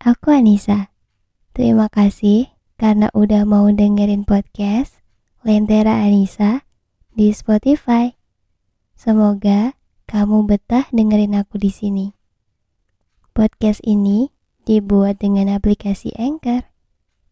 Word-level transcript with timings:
aku 0.00 0.32
Anissa. 0.32 0.88
Terima 1.52 1.92
kasih 1.92 2.48
karena 2.80 3.12
udah 3.12 3.44
mau 3.44 3.68
dengerin 3.68 4.24
podcast 4.24 5.04
Lentera 5.44 6.00
Anissa 6.00 6.64
di 7.12 7.28
Spotify. 7.36 8.16
Semoga 8.96 9.76
kamu 10.08 10.48
betah 10.48 10.88
dengerin 10.88 11.36
aku 11.36 11.60
di 11.60 11.68
sini. 11.68 12.06
Podcast 13.36 13.84
ini 13.84 14.32
dibuat 14.64 15.20
dengan 15.20 15.52
aplikasi 15.52 16.16
Anchor. 16.16 16.64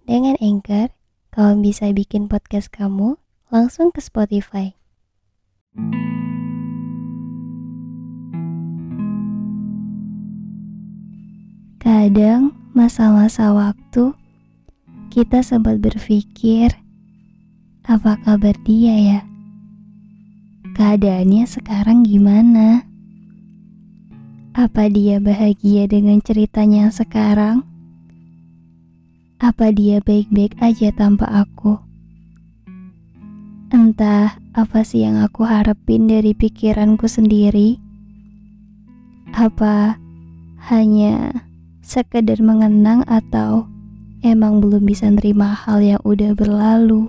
Dengan 0.05 0.37
Anchor, 0.41 0.93
kamu 1.32 1.64
bisa 1.64 1.89
bikin 1.93 2.29
podcast 2.29 2.69
kamu 2.69 3.16
langsung 3.48 3.93
ke 3.93 4.00
Spotify. 4.05 4.77
Kadang 11.79 12.57
masa-masa 12.79 13.50
waktu 13.50 14.14
kita 15.11 15.43
sempat 15.43 15.82
berpikir 15.82 16.79
apa 17.82 18.14
kabar 18.23 18.55
dia 18.63 18.95
ya? 18.95 19.21
Keadaannya 20.79 21.43
sekarang 21.50 22.07
gimana? 22.07 22.86
Apa 24.55 24.86
dia 24.86 25.19
bahagia 25.19 25.91
dengan 25.91 26.22
ceritanya 26.22 26.86
sekarang? 26.95 27.67
Apa 29.43 29.75
dia 29.75 29.99
baik-baik 29.99 30.55
aja 30.63 30.95
tanpa 30.95 31.27
aku? 31.35 31.83
Entah 33.75 34.39
apa 34.55 34.86
sih 34.86 35.03
yang 35.03 35.19
aku 35.19 35.42
harapin 35.42 36.06
dari 36.06 36.31
pikiranku 36.31 37.11
sendiri. 37.11 37.83
Apa 39.34 39.98
hanya 40.70 41.47
sekedar 41.89 42.37
mengenang 42.45 43.01
atau 43.09 43.65
emang 44.20 44.61
belum 44.61 44.84
bisa 44.84 45.09
nerima 45.09 45.56
hal 45.56 45.81
yang 45.81 46.00
udah 46.05 46.36
berlalu. 46.36 47.08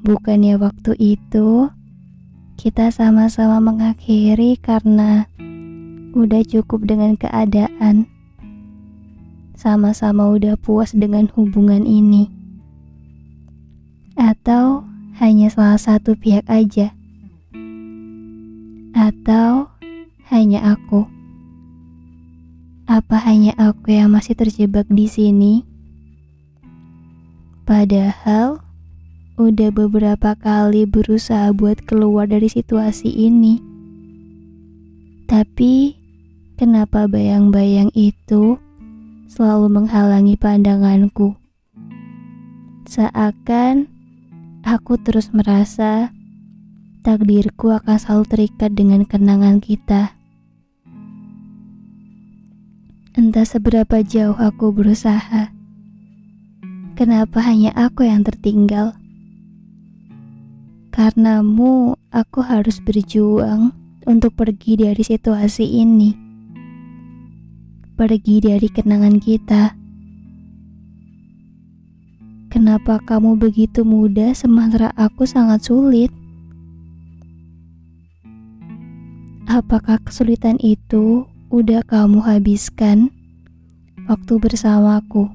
Bukannya 0.00 0.56
waktu 0.56 0.96
itu 0.96 1.68
kita 2.56 2.88
sama-sama 2.88 3.60
mengakhiri 3.60 4.56
karena 4.56 5.28
udah 6.16 6.40
cukup 6.48 6.88
dengan 6.88 7.20
keadaan. 7.20 8.08
Sama-sama 9.60 10.32
udah 10.32 10.56
puas 10.56 10.96
dengan 10.96 11.28
hubungan 11.36 11.84
ini. 11.84 12.32
Atau 14.16 14.88
hanya 15.20 15.52
salah 15.52 15.76
satu 15.76 16.16
pihak 16.16 16.48
aja. 16.48 16.96
Atau 18.96 19.68
hanya 20.32 20.64
aku. 20.80 21.19
Apa 22.90 23.22
hanya 23.22 23.54
aku 23.54 23.94
yang 23.94 24.10
masih 24.10 24.34
terjebak 24.34 24.82
di 24.90 25.06
sini? 25.06 25.62
Padahal 27.62 28.66
udah 29.38 29.70
beberapa 29.70 30.34
kali 30.34 30.90
berusaha 30.90 31.54
buat 31.54 31.86
keluar 31.86 32.26
dari 32.26 32.50
situasi 32.50 33.06
ini. 33.14 33.62
Tapi 35.30 35.94
kenapa 36.58 37.06
bayang-bayang 37.06 37.94
itu 37.94 38.58
selalu 39.30 39.70
menghalangi 39.70 40.34
pandanganku? 40.34 41.38
Seakan 42.90 43.86
aku 44.66 44.98
terus 44.98 45.30
merasa 45.30 46.10
takdirku 47.06 47.70
akan 47.70 48.02
selalu 48.02 48.24
terikat 48.26 48.74
dengan 48.74 49.06
kenangan 49.06 49.62
kita. 49.62 50.18
Entah 53.20 53.44
seberapa 53.44 54.00
jauh 54.00 54.32
aku 54.32 54.72
berusaha, 54.72 55.52
kenapa 56.96 57.44
hanya 57.44 57.68
aku 57.76 58.08
yang 58.08 58.24
tertinggal? 58.24 58.96
Karenamu, 60.88 62.00
aku 62.08 62.40
harus 62.40 62.80
berjuang 62.80 63.76
untuk 64.08 64.32
pergi 64.40 64.80
dari 64.80 65.04
situasi 65.04 65.68
ini, 65.68 66.16
pergi 67.92 68.40
dari 68.40 68.72
kenangan 68.72 69.20
kita. 69.20 69.76
Kenapa 72.48 73.04
kamu 73.04 73.36
begitu 73.36 73.84
mudah 73.84 74.32
sementara 74.32 74.96
aku 74.96 75.28
sangat 75.28 75.60
sulit? 75.68 76.08
Apakah 79.44 80.00
kesulitan 80.00 80.56
itu 80.64 81.28
udah 81.50 81.82
kamu 81.82 82.22
habiskan 82.22 83.10
waktu 84.06 84.38
bersamaku. 84.38 85.34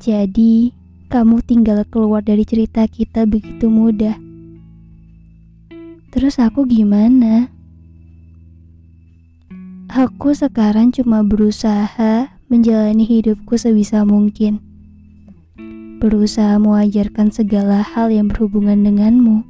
Jadi, 0.00 0.72
kamu 1.12 1.44
tinggal 1.44 1.84
keluar 1.84 2.24
dari 2.24 2.48
cerita 2.48 2.88
kita 2.88 3.28
begitu 3.28 3.68
mudah. 3.68 4.16
Terus 6.08 6.40
aku 6.40 6.64
gimana? 6.64 7.52
Aku 9.92 10.32
sekarang 10.32 10.96
cuma 10.96 11.20
berusaha 11.20 12.32
menjalani 12.48 13.04
hidupku 13.04 13.52
sebisa 13.60 14.08
mungkin. 14.08 14.64
Berusaha 16.00 16.56
mengajarkan 16.56 17.28
segala 17.36 17.84
hal 17.84 18.08
yang 18.08 18.32
berhubungan 18.32 18.80
denganmu. 18.80 19.44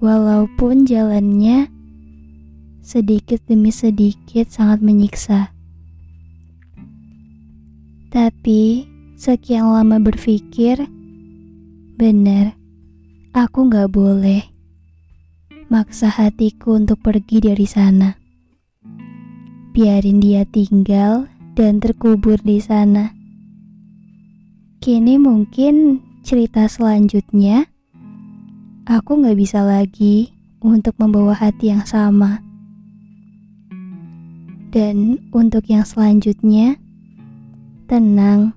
Walaupun 0.00 0.88
jalannya 0.88 1.68
sedikit 2.82 3.38
demi 3.46 3.70
sedikit 3.70 4.50
sangat 4.50 4.82
menyiksa. 4.82 5.54
Tapi 8.12 8.84
sekian 9.16 9.72
lama 9.72 9.96
berpikir, 10.02 10.84
benar, 11.96 12.58
aku 13.32 13.70
gak 13.72 13.88
boleh 13.88 14.44
maksa 15.72 16.12
hatiku 16.12 16.76
untuk 16.76 17.00
pergi 17.00 17.40
dari 17.40 17.64
sana. 17.64 18.20
Biarin 19.72 20.20
dia 20.20 20.44
tinggal 20.44 21.32
dan 21.56 21.80
terkubur 21.80 22.36
di 22.44 22.60
sana. 22.60 23.16
Kini 24.84 25.16
mungkin 25.16 26.04
cerita 26.20 26.68
selanjutnya, 26.68 27.64
aku 28.84 29.24
gak 29.24 29.38
bisa 29.40 29.64
lagi 29.64 30.36
untuk 30.60 30.92
membawa 31.00 31.32
hati 31.32 31.72
yang 31.72 31.88
sama. 31.88 32.51
Dan 34.72 35.20
untuk 35.36 35.68
yang 35.68 35.84
selanjutnya, 35.84 36.80
tenang, 37.92 38.56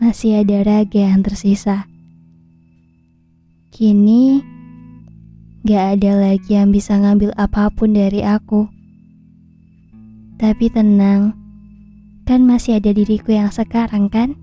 masih 0.00 0.40
ada 0.40 0.64
raga 0.64 1.12
yang 1.12 1.20
tersisa. 1.20 1.84
Kini, 3.68 4.40
gak 5.68 6.00
ada 6.00 6.16
lagi 6.16 6.56
yang 6.56 6.72
bisa 6.72 6.96
ngambil 6.96 7.36
apa 7.36 7.68
pun 7.68 7.92
dari 7.92 8.24
aku. 8.24 8.64
Tapi 10.40 10.72
tenang, 10.72 11.36
kan 12.24 12.40
masih 12.40 12.80
ada 12.80 12.96
diriku 12.96 13.36
yang 13.36 13.52
sekarang 13.52 14.08
kan? 14.08 14.40